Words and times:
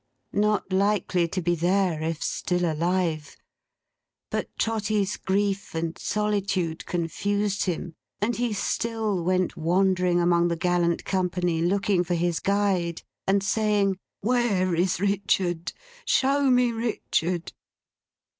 Not 0.33 0.73
likely 0.73 1.27
to 1.27 1.43
be 1.43 1.53
there, 1.53 2.01
if 2.01 2.23
still 2.23 2.65
alive! 2.65 3.37
But 4.31 4.49
Trotty's 4.57 5.15
grief 5.15 5.75
and 5.75 5.95
solitude 5.95 6.87
confused 6.87 7.65
him; 7.65 7.93
and 8.19 8.35
he 8.35 8.51
still 8.51 9.23
went 9.23 9.55
wandering 9.55 10.19
among 10.19 10.47
the 10.47 10.55
gallant 10.55 11.05
company, 11.05 11.61
looking 11.61 12.03
for 12.03 12.15
his 12.15 12.39
guide, 12.39 13.03
and 13.27 13.43
saying, 13.43 13.99
'Where 14.21 14.73
is 14.73 14.99
Richard? 14.99 15.71
Show 16.05 16.49
me 16.49 16.71
Richard! 16.71 17.53